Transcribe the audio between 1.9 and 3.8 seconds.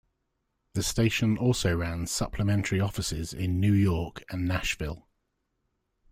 supplementary offices in New